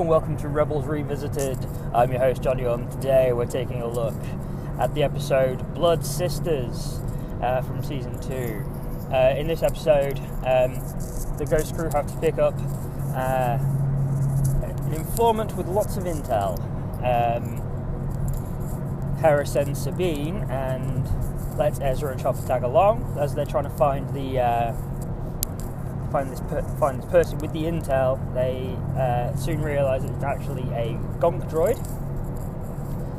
and 0.00 0.08
welcome 0.08 0.34
to 0.34 0.48
Rebels 0.48 0.86
Revisited. 0.86 1.58
I'm 1.92 2.10
your 2.10 2.20
host, 2.20 2.42
Johnny 2.42 2.64
Orm. 2.64 2.90
Today 2.90 3.34
we're 3.34 3.44
taking 3.44 3.82
a 3.82 3.86
look 3.86 4.14
at 4.78 4.94
the 4.94 5.02
episode 5.02 5.74
Blood 5.74 6.06
Sisters 6.06 7.00
uh, 7.42 7.60
from 7.60 7.84
season 7.84 8.18
2. 8.18 8.64
Uh, 9.12 9.34
in 9.36 9.46
this 9.46 9.62
episode, 9.62 10.18
um, 10.46 10.72
the 11.36 11.46
Ghost 11.50 11.74
crew 11.74 11.90
have 11.92 12.06
to 12.06 12.18
pick 12.18 12.38
up 12.38 12.54
uh, 13.14 13.58
an 14.62 14.94
informant 14.94 15.54
with 15.54 15.68
lots 15.68 15.98
of 15.98 16.04
intel. 16.04 16.58
Um, 17.04 17.60
Hera 19.18 19.46
sends 19.46 19.82
Sabine 19.82 20.36
and 20.48 21.06
lets 21.58 21.78
Ezra 21.78 22.12
and 22.12 22.20
Chopper 22.20 22.40
tag 22.46 22.62
along 22.62 23.18
as 23.20 23.34
they're 23.34 23.44
trying 23.44 23.64
to 23.64 23.70
find 23.76 24.08
the 24.14 24.40
uh, 24.40 24.72
find 26.10 26.30
this 26.30 26.40
per- 26.40 26.62
find 26.78 27.02
this 27.02 27.10
person 27.10 27.38
with 27.38 27.52
the 27.52 27.64
intel. 27.64 28.18
They 28.34 28.76
uh, 29.00 29.34
soon 29.36 29.62
realise 29.62 30.04
it's 30.04 30.24
actually 30.24 30.68
a 30.72 30.98
Gonk 31.18 31.48
droid, 31.50 31.78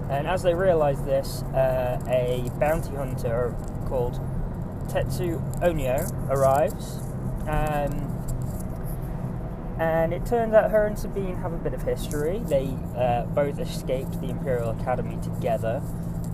and 0.09 0.27
as 0.27 0.43
they 0.43 0.53
realise 0.53 0.99
this, 1.01 1.43
uh, 1.53 1.99
a 2.07 2.49
bounty 2.59 2.95
hunter 2.95 3.55
called 3.87 4.19
Tetsu 4.87 5.39
Onyo 5.61 6.29
arrives. 6.29 6.99
Um, 7.47 8.07
and 9.79 10.13
it 10.13 10.25
turns 10.27 10.53
out 10.53 10.69
her 10.69 10.85
and 10.85 10.97
Sabine 10.97 11.37
have 11.37 11.53
a 11.53 11.57
bit 11.57 11.73
of 11.73 11.81
history. 11.81 12.39
They 12.45 12.77
uh, 12.95 13.23
both 13.25 13.57
escaped 13.57 14.21
the 14.21 14.29
Imperial 14.29 14.69
Academy 14.69 15.17
together, 15.23 15.81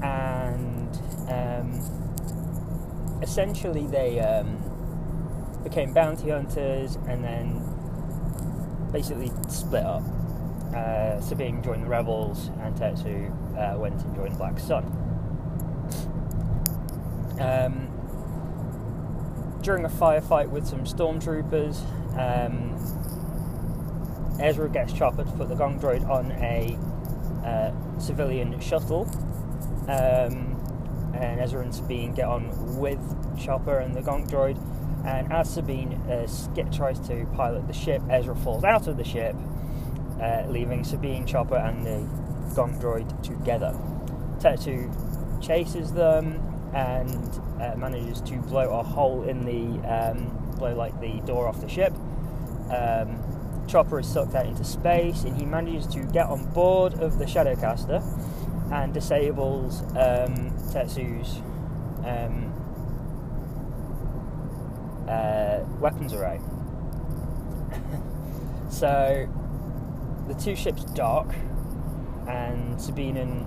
and 0.03 0.93
um, 1.29 1.79
essentially 3.21 3.87
they 3.87 4.19
um, 4.19 4.57
became 5.67 5.93
bounty 5.93 6.29
hunters 6.29 6.95
and 7.07 7.23
then 7.23 7.61
basically 8.91 9.31
split 9.49 9.83
up. 9.83 10.03
Uh, 10.73 11.19
Sabine 11.19 11.61
joined 11.61 11.83
the 11.83 11.87
rebels, 11.87 12.49
and 12.61 12.75
Tetsu 12.75 13.29
uh, 13.57 13.77
went 13.77 14.01
and 14.01 14.15
joined 14.15 14.37
Black 14.37 14.59
Sun. 14.59 14.85
Um, 17.39 17.89
during 19.61 19.85
a 19.85 19.89
firefight 19.89 20.49
with 20.49 20.65
some 20.65 20.83
stormtroopers, 20.85 21.81
um, 22.17 22.75
Ezra 24.39 24.69
gets 24.69 24.93
Chopper 24.93 25.23
to 25.23 25.31
put 25.31 25.49
the 25.49 25.55
Gonk 25.55 25.81
droid 25.81 26.07
on 26.07 26.31
a 26.31 26.77
uh, 27.45 27.99
civilian 27.99 28.59
shuttle, 28.59 29.03
um, 29.89 30.53
and 31.13 31.41
Ezra 31.41 31.61
and 31.61 31.73
Sabine 31.73 32.13
get 32.13 32.25
on 32.25 32.77
with 32.77 32.99
Chopper 33.37 33.79
and 33.79 33.93
the 33.95 34.01
Gonk 34.01 34.29
droid. 34.29 34.57
And 35.05 35.31
as 35.31 35.53
Sabine 35.53 35.93
uh, 36.09 36.27
tries 36.71 36.99
to 37.07 37.25
pilot 37.35 37.67
the 37.67 37.73
ship, 37.73 38.01
Ezra 38.09 38.35
falls 38.35 38.63
out 38.63 38.87
of 38.87 38.97
the 38.97 39.03
ship, 39.03 39.35
uh, 40.21 40.43
leaving 40.47 40.83
Sabine, 40.83 41.25
Chopper, 41.25 41.55
and 41.55 41.85
the 41.85 42.07
Gonk 42.55 42.81
droid 42.81 43.23
together. 43.23 43.73
Tetsu 44.39 44.91
chases 45.41 45.93
them 45.93 46.41
and 46.73 47.41
uh, 47.61 47.75
manages 47.77 48.21
to 48.21 48.35
blow 48.37 48.79
a 48.79 48.83
hole 48.83 49.23
in 49.23 49.45
the 49.45 49.87
um, 49.87 50.53
blow 50.57 50.75
like 50.75 50.99
the 50.99 51.21
door 51.21 51.47
off 51.47 51.61
the 51.61 51.69
ship. 51.69 51.93
Um, 52.71 53.23
Chopper 53.67 53.99
is 53.99 54.07
sucked 54.07 54.35
out 54.35 54.45
into 54.45 54.63
space, 54.63 55.23
and 55.23 55.37
he 55.37 55.45
manages 55.45 55.87
to 55.87 55.99
get 55.99 56.27
on 56.27 56.45
board 56.53 56.93
of 56.95 57.19
the 57.19 57.25
Shadowcaster 57.25 58.01
and 58.71 58.93
disables 58.93 59.81
um, 59.91 60.51
Tetsu's 60.71 61.37
um, 62.05 62.53
uh, 65.07 65.63
weapons 65.79 66.13
array. 66.13 66.39
so 68.69 69.27
the 70.27 70.33
two 70.35 70.55
ships 70.55 70.83
dock, 70.83 71.33
and 72.27 72.79
Sabine 72.79 73.17
and 73.17 73.45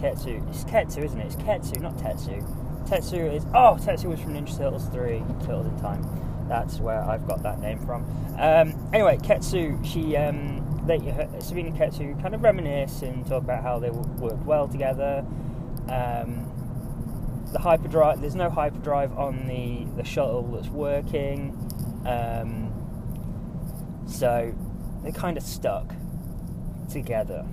Ketsu. 0.00 0.48
It's 0.48 0.64
Ketsu, 0.64 1.04
isn't 1.04 1.20
it? 1.20 1.26
It's 1.26 1.36
Ketsu, 1.36 1.80
not 1.80 1.96
Tetsu. 1.96 2.42
Tetsu 2.88 3.34
is. 3.34 3.44
Oh, 3.54 3.76
Tetsu 3.80 4.06
was 4.06 4.20
from 4.20 4.34
Ninja 4.34 4.56
Turtles 4.56 4.86
3, 4.86 5.22
Turtles 5.40 5.66
in 5.66 5.78
Time. 5.80 6.04
That's 6.48 6.80
where 6.80 7.02
I've 7.02 7.26
got 7.26 7.42
that 7.42 7.60
name 7.60 7.78
from. 7.80 8.04
Um, 8.38 8.74
anyway, 8.92 9.18
Ketsu, 9.18 9.84
she. 9.84 10.16
Um, 10.16 10.66
they, 10.86 10.98
Sabine 11.40 11.66
and 11.66 11.76
Ketsu 11.76 12.20
kind 12.22 12.34
of 12.34 12.42
reminisce 12.42 13.02
and 13.02 13.26
talk 13.26 13.42
about 13.42 13.62
how 13.62 13.78
they 13.78 13.90
worked 13.90 14.44
well 14.44 14.66
together. 14.66 15.24
Um, 15.88 16.50
the 17.52 17.58
hyperdrive 17.58 18.20
there's 18.20 18.34
no 18.34 18.50
hyperdrive 18.50 19.16
on 19.18 19.46
the 19.46 19.86
the 19.96 20.04
shuttle 20.04 20.42
that's 20.52 20.68
working. 20.68 21.56
Um, 22.06 22.72
so 24.06 24.54
they're 25.02 25.12
kind 25.12 25.36
of 25.36 25.42
stuck 25.42 25.92
together. 26.90 27.46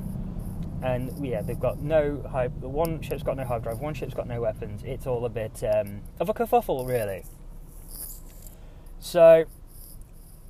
And 0.84 1.26
yeah 1.26 1.42
they've 1.42 1.60
got 1.60 1.80
no 1.80 2.24
hype 2.30 2.52
one 2.54 3.02
ship's 3.02 3.24
got 3.24 3.38
no 3.38 3.46
hyperdrive 3.46 3.80
one 3.80 3.94
ship's 3.94 4.14
got 4.14 4.28
no 4.28 4.42
weapons. 4.42 4.84
It's 4.84 5.08
all 5.08 5.26
a 5.26 5.30
bit 5.30 5.64
um, 5.64 6.02
of 6.20 6.30
a 6.30 6.34
kerfuffle 6.34 6.88
really. 6.88 7.24
So 9.00 9.46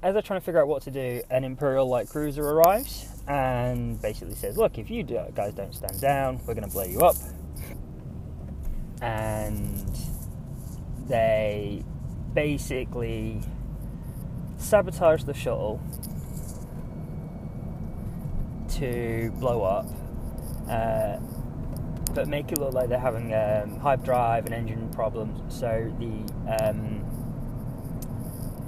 as 0.04 0.14
they're 0.14 0.22
trying 0.22 0.40
to 0.40 0.46
figure 0.46 0.62
out 0.62 0.68
what 0.68 0.84
to 0.84 0.92
do 0.92 1.22
an 1.30 1.44
imperial 1.44 1.88
light 1.88 2.08
cruiser 2.10 2.44
arrives 2.44 3.08
and 3.28 4.02
basically 4.02 4.36
says 4.36 4.58
look 4.58 4.78
if 4.78 4.90
you 4.90 5.04
guys 5.04 5.54
don't 5.54 5.74
stand 5.74 6.00
down 6.00 6.40
we're 6.46 6.54
going 6.54 6.64
to 6.64 6.72
blow 6.72 6.84
you 6.84 7.00
up 7.02 7.16
and 9.02 9.98
they 11.08 11.84
basically 12.34 13.42
sabotage 14.58 15.24
the 15.24 15.34
shuttle 15.34 15.82
to 18.70 19.32
blow 19.40 19.64
up, 19.64 19.88
uh, 20.70 21.18
but 22.14 22.28
make 22.28 22.52
it 22.52 22.58
look 22.58 22.74
like 22.74 22.90
they're 22.90 23.00
having 23.00 23.34
um, 23.34 23.80
hyperdrive 23.80 24.46
and 24.46 24.54
engine 24.54 24.90
problems. 24.90 25.54
So 25.54 25.92
the 26.00 26.64
um, 26.64 27.04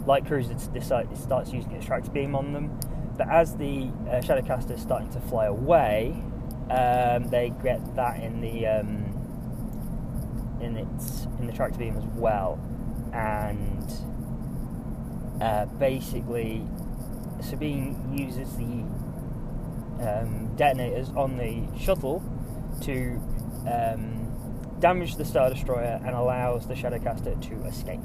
light 0.06 0.26
cruiser 0.26 0.56
decides, 0.74 1.22
starts 1.22 1.52
using 1.52 1.72
its 1.72 1.86
tractor 1.86 2.12
beam 2.12 2.36
on 2.36 2.54
them. 2.54 2.80
But 3.18 3.30
as 3.30 3.56
the 3.58 3.90
uh, 4.08 4.22
Shadowcaster 4.22 4.72
is 4.72 4.82
starting 4.82 5.10
to 5.12 5.20
fly 5.20 5.46
away, 5.46 6.24
um, 6.70 7.28
they 7.30 7.52
get 7.62 7.96
that 7.96 8.22
in 8.22 8.40
the 8.40 8.66
um, 8.66 9.09
in 10.62 10.78
its 10.78 11.26
in 11.40 11.48
the 11.48 11.54
tractor 11.54 11.80
beam 11.80 11.98
as 11.98 12.06
well, 12.16 12.60
and 13.14 13.92
uh, 15.42 15.66
basically 15.66 16.66
Sabine 17.42 17.96
uses 18.16 18.56
the 18.58 18.84
um, 20.06 20.56
detonators 20.56 21.10
on 21.10 21.38
the 21.38 21.68
shuttle 21.78 22.24
to 22.82 23.22
um, 23.68 24.78
damage 24.80 25.16
the 25.16 25.26
Star 25.26 25.50
Destroyer 25.50 26.00
and 26.06 26.16
allows 26.16 26.68
the 26.68 26.74
Shadowcaster 26.74 27.40
to 27.50 27.66
escape. 27.66 28.00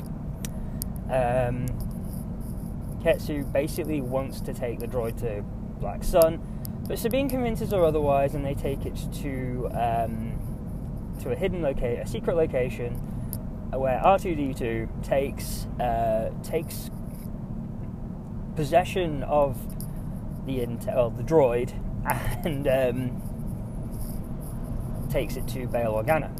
Um, 1.11 1.67
Ketsu 3.03 3.45
basically 3.53 4.01
wants 4.01 4.41
to 4.41 4.55
take 4.55 4.81
the 4.81 4.89
droid 4.89 5.21
to 5.21 5.43
Black 5.79 6.03
Sun, 6.03 6.41
but 6.89 6.99
Sabine 6.99 7.29
convinces 7.29 7.71
her 7.71 7.85
otherwise, 7.85 8.35
and 8.35 8.45
they 8.45 8.55
take 8.55 8.87
it 8.87 8.97
to 9.23 9.69
um, 9.75 10.54
to 11.23 11.31
a 11.31 11.37
hidden 11.37 11.63
location, 11.63 12.01
a 12.01 12.07
secret 12.07 12.37
location, 12.37 12.95
where 13.73 14.01
R2D2 14.05 15.03
takes 15.03 15.67
uh, 15.81 16.31
takes 16.43 16.91
possession 18.57 19.23
of 19.25 19.57
the 20.47 20.59
intel, 20.59 21.17
the 21.17 21.23
droid, 21.23 21.73
and 22.45 22.69
um, 22.69 23.21
takes 25.11 25.37
it 25.37 25.47
to 25.49 25.67
Bail 25.67 25.95
Organa. 25.95 26.31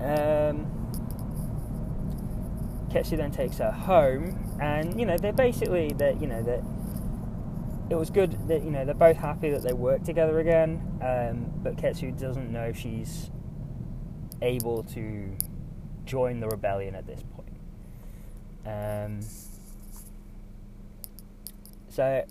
Um, 0.00 0.70
Ketsu 2.90 3.16
then 3.16 3.30
takes 3.32 3.58
her 3.58 3.72
home, 3.72 4.56
and 4.60 4.98
you 5.00 5.06
know 5.06 5.16
they're 5.16 5.32
basically 5.32 5.92
that 5.98 6.20
you 6.20 6.28
know 6.28 6.42
that 6.42 6.62
it 7.90 7.96
was 7.96 8.10
good 8.10 8.48
that 8.48 8.62
you 8.62 8.70
know 8.70 8.84
they're 8.84 8.94
both 8.94 9.16
happy 9.16 9.50
that 9.50 9.62
they 9.62 9.72
work 9.72 10.02
together 10.04 10.38
again. 10.40 10.80
Um, 11.02 11.52
but 11.62 11.76
Ketsu 11.76 12.18
doesn't 12.18 12.50
know 12.50 12.64
if 12.64 12.78
she's 12.78 13.30
able 14.42 14.82
to 14.84 15.36
join 16.04 16.40
the 16.40 16.48
rebellion 16.48 16.94
at 16.94 17.06
this 17.06 17.22
point. 17.22 17.56
Um, 18.66 19.20
so 21.88 22.24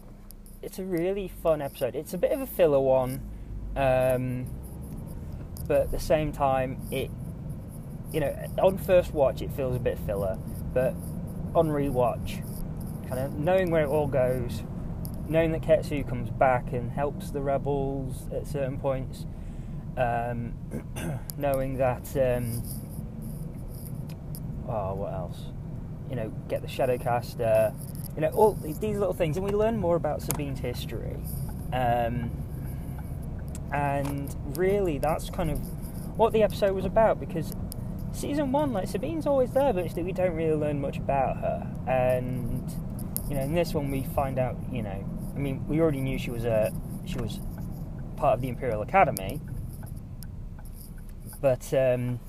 it's 0.62 0.80
a 0.80 0.84
really 0.84 1.28
fun 1.28 1.62
episode. 1.62 1.96
It's 1.96 2.14
a 2.14 2.18
bit 2.18 2.32
of 2.32 2.42
a 2.42 2.48
filler 2.48 2.80
one, 2.80 3.22
um, 3.76 4.48
but 5.68 5.82
at 5.82 5.92
the 5.92 6.00
same 6.00 6.32
time, 6.32 6.82
it 6.92 7.12
you 8.12 8.20
know 8.20 8.36
on 8.62 8.78
first 8.78 9.14
watch 9.14 9.42
it 9.42 9.52
feels 9.52 9.76
a 9.76 9.80
bit 9.80 10.00
filler, 10.00 10.38
but 10.74 10.96
on 11.54 11.68
rewatch, 11.68 12.42
kind 13.08 13.20
of 13.20 13.36
knowing 13.36 13.70
where 13.70 13.84
it 13.84 13.90
all 13.90 14.08
goes, 14.08 14.64
knowing 15.34 15.52
that 15.52 15.64
Ketsu 15.64 16.08
comes 16.08 16.30
back 16.30 16.72
and 16.74 16.92
helps 16.92 17.32
the 17.32 17.42
rebels 17.42 18.28
at 18.32 18.46
certain 18.46 18.78
points, 18.78 19.26
um, 19.98 20.54
knowing 21.38 21.78
that, 21.78 22.16
um, 22.16 22.62
oh, 24.70 24.94
what 24.94 25.12
else? 25.12 25.46
You 26.08 26.16
know, 26.16 26.30
get 26.48 26.62
the 26.62 26.68
Shadowcaster, 26.68 27.74
you 28.16 28.22
know, 28.22 28.30
all 28.30 28.54
these 28.54 28.98
little 28.98 29.14
things, 29.14 29.36
and 29.36 29.46
we 29.46 29.52
learn 29.52 29.80
more 29.80 29.96
about 29.96 30.22
Sabine's 30.22 30.60
history. 30.60 31.18
Um, 31.74 32.30
and 33.74 34.36
really, 34.56 35.00
that's 35.00 35.32
kind 35.32 35.50
of 35.50 35.58
what 36.16 36.32
the 36.32 36.44
episode 36.44 36.74
was 36.74 36.86
about 36.86 37.20
because 37.20 37.54
season 38.12 38.52
one, 38.52 38.72
like 38.72 38.88
Sabine's 38.88 39.26
always 39.26 39.52
there, 39.52 39.74
but 39.74 39.92
we 39.96 40.12
don't 40.12 40.36
really 40.36 40.56
learn 40.56 40.80
much 40.80 40.98
about 40.98 41.38
her. 41.38 41.68
And 41.88 42.72
you 43.28 43.36
know, 43.36 43.42
in 43.42 43.56
this 43.56 43.74
one, 43.74 43.90
we 43.90 44.04
find 44.04 44.38
out, 44.38 44.56
you 44.72 44.84
know, 44.84 45.04
I 45.36 45.40
mean, 45.40 45.66
we 45.68 45.82
already 45.82 46.02
knew 46.02 46.18
she 46.18 46.32
was 46.32 46.46
a 46.46 46.72
she 47.06 47.18
was 47.18 47.40
part 48.16 48.36
of 48.36 48.42
the 48.42 48.50
Imperial 48.50 48.82
Academy, 48.82 49.42
but 51.42 51.74
um, 51.74 52.20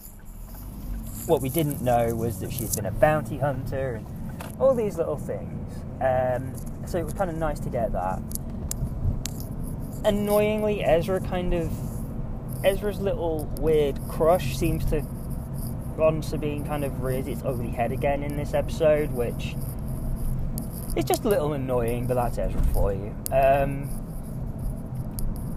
what 1.27 1.41
we 1.41 1.49
didn't 1.49 1.83
know 1.83 2.15
was 2.15 2.41
that 2.41 2.53
she'd 2.53 2.75
been 2.75 2.87
a 2.87 2.91
bounty 2.91 3.39
hunter 3.39 3.95
and 3.95 4.61
all 4.61 4.75
these 4.75 4.97
little 4.97 5.17
things. 5.17 5.75
Um, 6.01 6.55
so 6.87 6.99
it 6.99 7.05
was 7.05 7.15
kind 7.15 7.31
of 7.31 7.37
nice 7.37 7.61
to 7.61 7.71
get 7.71 7.93
that. 7.93 8.21
Annoyingly, 10.05 10.85
Ezra 10.85 11.21
kind 11.21 11.55
of 11.55 11.73
Ezra's 12.65 13.01
little 13.01 13.45
weird 13.61 14.01
crush 14.09 14.56
seems 14.56 14.85
to 14.87 15.06
on 15.99 16.23
Sabine 16.23 16.67
kind 16.67 16.85
of 16.85 17.03
rears 17.03 17.29
its 17.29 17.43
ugly 17.45 17.71
head 17.71 17.93
again 17.93 18.23
in 18.23 18.37
this 18.37 18.53
episode, 18.53 19.12
which 19.12 19.55
is 20.96 21.05
just 21.05 21.25
a 21.25 21.29
little 21.29 21.52
annoying, 21.52 22.06
but 22.06 22.14
that's 22.14 22.38
Ezra 22.38 22.62
for 22.73 22.93
you. 22.93 23.14
Um, 23.32 23.88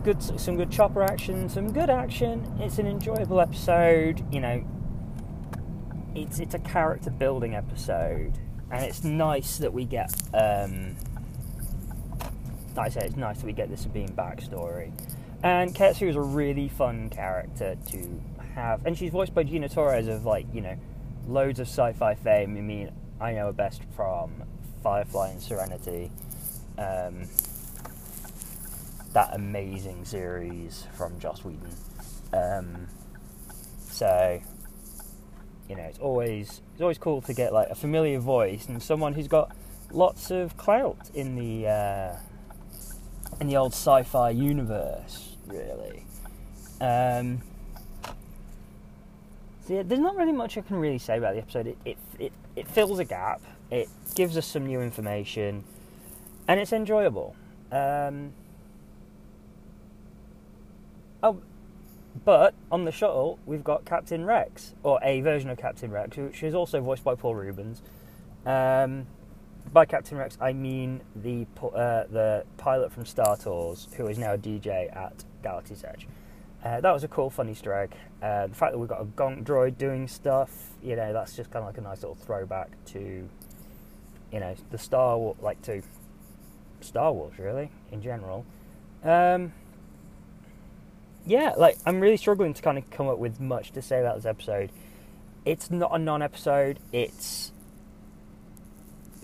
good, 0.04 0.22
some 0.22 0.56
good 0.56 0.72
chopper 0.72 1.04
action, 1.04 1.50
some 1.50 1.72
good 1.72 1.90
action. 1.90 2.46
It's 2.60 2.80
an 2.80 2.88
enjoyable 2.88 3.40
episode. 3.40 4.24
You 4.32 4.40
know, 4.40 4.64
it's 6.16 6.40
it's 6.40 6.54
a 6.54 6.60
character 6.60 7.12
building 7.12 7.56
episode, 7.56 8.40
and 8.72 8.84
it's 8.84 9.04
nice 9.04 9.58
that 9.58 9.74
we 9.74 9.86
get. 9.86 10.12
Um, 10.34 10.96
like 12.76 12.88
I 12.88 12.90
say, 12.90 13.06
it's 13.06 13.16
nice 13.16 13.40
that 13.40 13.46
we 13.46 13.54
get 13.54 13.70
the 13.70 13.78
Sabine 13.78 14.10
backstory. 14.10 14.92
And 15.44 15.74
Ketsu 15.74 16.08
is 16.10 16.16
a 16.16 16.22
really 16.22 16.68
fun 16.68 17.10
character 17.10 17.76
to 17.92 18.22
have, 18.56 18.86
and 18.86 18.98
she's 18.98 19.12
voiced 19.12 19.36
by 19.36 19.44
Gina 19.44 19.70
Torres 19.70 20.08
of 20.08 20.26
like 20.26 20.46
you 20.54 20.62
know, 20.62 20.78
loads 21.28 21.60
of 21.60 21.68
sci-fi 21.68 22.16
fame. 22.16 22.58
I 22.58 22.62
mean, 22.62 22.92
I 23.20 23.34
know 23.34 23.48
her 23.48 23.54
best 23.54 23.84
from 23.96 24.44
Firefly 24.84 25.30
and 25.30 25.42
Serenity. 25.42 26.12
Um, 26.78 27.28
that 29.14 29.34
amazing 29.34 30.06
series 30.06 30.86
from 30.96 31.20
Joss 31.20 31.44
Whedon. 31.44 31.72
Um, 32.34 32.88
so, 33.90 34.40
you 35.68 35.76
know, 35.76 35.84
it's 35.84 36.00
always 36.00 36.62
it's 36.74 36.82
always 36.82 36.98
cool 36.98 37.22
to 37.24 37.34
get 37.34 37.52
like 37.54 37.70
a 37.70 37.76
familiar 37.76 38.20
voice 38.20 38.68
and 38.68 38.82
someone 38.82 39.14
who's 39.14 39.28
got 39.28 39.56
lots 39.92 40.30
of 40.30 40.56
clout 40.58 41.10
in 41.14 41.36
the 41.36 41.68
uh, 41.68 42.16
in 43.40 43.48
the 43.48 43.58
old 43.58 43.74
sci-fi 43.74 44.30
universe, 44.30 45.36
really. 45.48 46.06
Um, 46.80 47.42
so 49.68 49.74
yeah, 49.74 49.84
there's 49.84 50.00
not 50.00 50.16
really 50.16 50.32
much 50.32 50.58
I 50.58 50.62
can 50.62 50.78
really 50.78 50.98
say 50.98 51.18
about 51.18 51.34
the 51.36 51.42
episode. 51.42 51.68
It, 51.68 51.78
it 51.84 51.98
it 52.20 52.34
it 52.56 52.68
fills 52.68 53.00
a 53.00 53.06
gap. 53.06 53.42
It 53.70 53.90
gives 54.16 54.38
us 54.38 54.46
some 54.46 54.66
new 54.66 54.82
information, 54.82 55.66
and 56.48 56.60
it's 56.60 56.72
enjoyable. 56.72 57.36
Um, 57.70 58.32
oh, 61.22 61.42
but 62.24 62.54
on 62.72 62.86
the 62.86 62.94
shuttle 62.94 63.40
we've 63.46 63.64
got 63.64 63.84
Captain 63.84 64.24
Rex, 64.24 64.74
or 64.84 65.00
a 65.04 65.20
version 65.20 65.50
of 65.50 65.58
Captain 65.58 65.92
Rex, 65.92 66.16
which 66.16 66.44
is 66.44 66.56
also 66.56 66.80
voiced 66.80 67.04
by 67.04 67.16
Paul 67.16 67.36
Reubens. 67.36 67.82
Um, 68.46 69.06
by 69.74 69.86
Captain 69.86 70.18
Rex, 70.18 70.38
I 70.40 70.54
mean 70.54 71.02
the 71.14 71.46
uh, 71.62 72.06
the 72.10 72.46
pilot 72.56 72.94
from 72.94 73.06
Star 73.06 73.36
Tours, 73.36 73.90
who 73.98 74.08
is 74.08 74.18
now 74.18 74.34
a 74.34 74.38
DJ 74.38 74.96
at 74.96 75.26
Galaxy's 75.44 75.84
Edge. 75.84 76.08
Uh, 76.64 76.82
that 76.82 76.92
was 76.92 77.04
a 77.04 77.08
cool, 77.08 77.30
fun 77.30 77.50
Easter 77.50 77.74
egg. 77.74 77.94
Uh, 78.22 78.48
the 78.48 78.56
fact 78.56 78.74
that 78.74 78.80
we've 78.80 78.90
got 78.90 79.02
a 79.02 79.06
Gonk 79.06 79.44
droid 79.44 79.78
doing 79.78 80.08
stuff, 80.08 80.52
you 80.82 80.96
know, 80.96 81.14
that's 81.14 81.36
just 81.36 81.52
kind 81.52 81.64
of 81.64 81.68
like 81.68 81.78
a 81.78 81.82
nice 81.82 82.02
little 82.02 82.16
throwback 82.16 82.70
to, 82.88 83.30
you 84.32 84.40
know, 84.40 84.56
the 84.72 84.78
Star 84.78 85.18
Wars, 85.18 85.38
like 85.42 85.62
to 85.64 85.82
Star 86.82 87.14
Wars, 87.14 87.38
really, 87.38 87.70
in 87.92 88.02
general. 88.02 88.46
Um, 89.04 89.54
yeah, 91.28 91.54
like 91.58 91.78
I'm 91.86 92.00
really 92.00 92.18
struggling 92.18 92.54
to 92.54 92.62
kind 92.62 92.78
of 92.78 92.90
come 92.90 93.08
up 93.08 93.18
with 93.18 93.40
much 93.40 93.72
to 93.74 93.82
say 93.82 94.00
about 94.00 94.16
this 94.16 94.26
episode. 94.26 94.72
It's 95.46 95.70
not 95.70 95.92
a 95.94 96.00
non-episode. 96.00 96.80
It's 96.92 97.52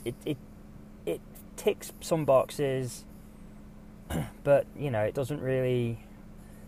it 0.06 0.15
it 0.25 0.38
it 1.06 1.21
ticks 1.56 1.94
some 2.01 2.25
boxes, 2.25 3.06
but 4.44 4.68
you 4.77 4.91
know 4.91 5.01
it 5.01 5.13
doesn't 5.13 5.41
really. 5.41 6.00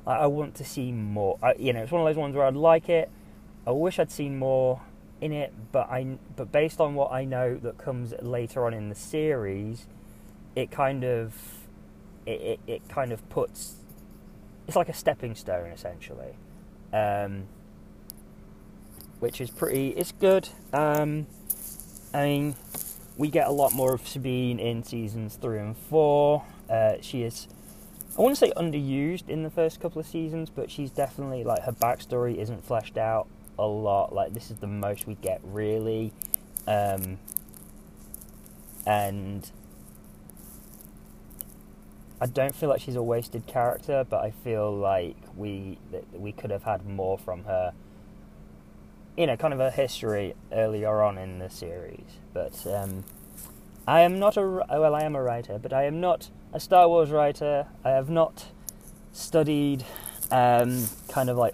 I, 0.05 0.13
I 0.13 0.25
want 0.27 0.55
to 0.55 0.65
see 0.65 0.91
more. 0.91 1.37
I, 1.41 1.53
you 1.57 1.73
know, 1.73 1.83
it's 1.83 1.91
one 1.91 2.01
of 2.01 2.07
those 2.07 2.19
ones 2.19 2.35
where 2.35 2.45
I'd 2.45 2.55
like 2.55 2.89
it. 2.89 3.09
I 3.67 3.71
wish 3.71 3.99
I'd 3.99 4.11
seen 4.11 4.37
more 4.37 4.81
in 5.21 5.31
it, 5.31 5.53
but 5.71 5.89
I 5.89 6.17
but 6.35 6.51
based 6.51 6.79
on 6.79 6.93
what 6.95 7.11
I 7.11 7.25
know 7.25 7.55
that 7.55 7.77
comes 7.77 8.13
later 8.21 8.65
on 8.65 8.73
in 8.73 8.89
the 8.89 8.95
series, 8.95 9.87
it 10.55 10.71
kind 10.71 11.03
of 11.03 11.35
it, 12.25 12.41
it, 12.41 12.59
it 12.67 12.89
kind 12.89 13.11
of 13.11 13.27
puts 13.29 13.75
it's 14.67 14.75
like 14.75 14.89
a 14.89 14.93
stepping 14.93 15.35
stone 15.35 15.69
essentially, 15.71 16.35
um, 16.91 17.47
which 19.19 19.39
is 19.39 19.49
pretty. 19.49 19.89
It's 19.89 20.11
good. 20.11 20.49
Um, 20.73 21.27
I 22.13 22.23
mean, 22.23 22.55
we 23.17 23.29
get 23.29 23.47
a 23.47 23.51
lot 23.51 23.73
more 23.73 23.93
of 23.93 24.07
Sabine 24.07 24.59
in 24.59 24.83
seasons 24.83 25.35
three 25.35 25.59
and 25.59 25.77
four. 25.77 26.43
Uh, 26.69 26.95
she 27.01 27.23
is, 27.23 27.47
I 28.17 28.29
to 28.29 28.35
say 28.35 28.53
underused 28.55 29.27
in 29.27 29.43
the 29.43 29.49
first 29.49 29.81
couple 29.81 29.99
of 29.99 30.07
seasons, 30.07 30.49
but 30.49 30.71
she's 30.71 30.89
definitely 30.89 31.43
like 31.43 31.63
her 31.63 31.73
backstory 31.73 32.37
isn't 32.37 32.63
fleshed 32.63 32.97
out 32.97 33.27
a 33.59 33.65
lot. 33.65 34.13
Like 34.13 34.33
this 34.33 34.49
is 34.49 34.57
the 34.57 34.67
most 34.67 35.05
we 35.05 35.15
get 35.15 35.41
really, 35.43 36.13
um, 36.65 37.19
and 38.85 39.49
I 42.21 42.27
don't 42.27 42.55
feel 42.55 42.69
like 42.69 42.79
she's 42.79 42.95
a 42.95 43.03
wasted 43.03 43.47
character, 43.47 44.05
but 44.09 44.23
I 44.23 44.31
feel 44.31 44.73
like 44.73 45.17
we 45.35 45.77
we 46.13 46.31
could 46.31 46.51
have 46.51 46.63
had 46.63 46.85
more 46.85 47.17
from 47.17 47.43
her. 47.43 47.73
You 49.17 49.27
know, 49.27 49.37
kind 49.37 49.53
of 49.53 49.59
a 49.59 49.71
history 49.71 50.35
earlier 50.51 51.01
on 51.01 51.17
in 51.17 51.39
the 51.39 51.49
series. 51.49 52.19
But 52.33 52.65
um, 52.67 53.03
I 53.87 54.01
am 54.01 54.19
not 54.19 54.37
a 54.37 54.41
well, 54.41 54.95
I 54.95 55.03
am 55.03 55.15
a 55.15 55.21
writer, 55.21 55.59
but 55.59 55.73
I 55.73 55.83
am 55.83 55.99
not 55.99 56.29
a 56.55 56.59
Star 56.59 56.87
Wars 56.87 57.11
writer. 57.11 57.67
I 57.83 57.89
have 57.89 58.09
not 58.09 58.45
studied 59.11 59.83
um, 60.31 60.87
kind 61.09 61.29
of 61.29 61.37
like 61.37 61.53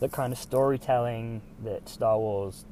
the 0.00 0.08
kind 0.08 0.32
of 0.32 0.38
storytelling 0.38 1.42
that 1.62 1.86
Star 1.86 2.18
Wars, 2.18 2.64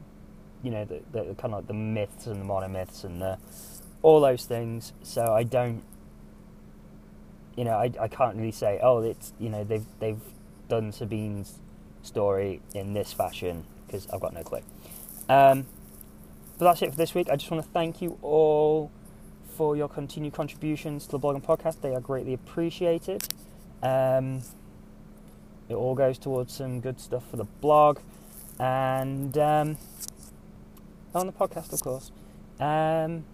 you 0.63 0.71
know, 0.71 0.87
the, 0.87 1.03
the, 1.13 1.35
kind 1.35 1.53
of 1.53 1.61
like 1.61 1.67
the 1.67 1.75
myths 1.75 2.27
and 2.27 2.41
the 2.41 2.45
monomyths 2.45 3.05
and 3.05 3.21
the, 3.21 3.39
all 4.01 4.21
those 4.23 4.47
things. 4.47 4.95
So 5.03 5.23
I 5.23 5.43
don't 5.43 5.83
you 7.57 7.65
know, 7.65 7.77
I, 7.77 7.91
I 8.01 8.09
can't 8.09 8.37
really 8.37 8.51
say, 8.51 8.81
oh, 8.83 9.03
it's 9.03 9.33
you 9.39 9.49
know 9.49 9.63
they've 9.63 9.87
they've 10.01 10.21
done 10.69 10.91
Sabine's 10.91 11.59
story 12.03 12.61
in 12.75 12.95
this 12.95 13.13
fashion 13.13 13.65
because 13.87 14.09
I've 14.11 14.21
got 14.21 14.33
no 14.33 14.43
clue. 14.43 14.63
Um, 15.29 15.67
but 16.59 16.65
that's 16.65 16.83
it 16.83 16.91
for 16.91 16.97
this 16.97 17.15
week. 17.15 17.29
I 17.31 17.37
just 17.37 17.51
want 17.51 17.63
to 17.63 17.71
thank 17.71 18.03
you 18.03 18.19
all 18.23 18.91
for 19.57 19.77
your 19.77 19.89
continued 19.89 20.33
contributions 20.33 21.05
to 21.07 21.13
the 21.13 21.19
blog 21.19 21.37
and 21.37 21.45
podcast. 21.45 21.81
They 21.81 21.95
are 21.95 22.01
greatly 22.01 22.35
appreciated. 22.35 23.27
Um, 23.83 24.43
it 25.69 25.75
all 25.75 25.95
goes 25.95 26.19
towards 26.19 26.53
some 26.53 26.81
good 26.81 27.01
stuff 27.01 27.29
for 27.31 27.37
the 27.37 27.45
blog 27.61 28.01
and 28.59 29.37
um, 29.39 29.77
on 31.15 31.27
the 31.27 31.33
podcast, 31.33 31.73
of 31.73 31.81
course. 31.81 32.11
Um, 32.61 33.25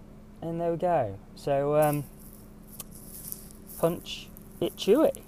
and 0.41 0.59
there 0.59 0.71
we 0.71 0.77
go. 0.77 1.17
So 1.35 1.75
um, 1.79 2.03
punch 3.79 4.29
it 4.59 4.75
Chewie. 4.75 5.23